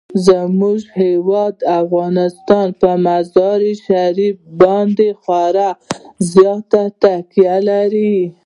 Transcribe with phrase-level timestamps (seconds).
[0.27, 5.69] زموږ هیواد افغانستان په مزارشریف باندې خورا
[6.31, 8.15] زیاته تکیه لري.